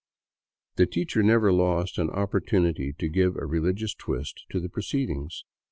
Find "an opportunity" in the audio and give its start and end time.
1.99-2.91